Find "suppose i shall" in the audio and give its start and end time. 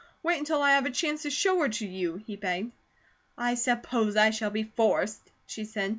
3.53-4.49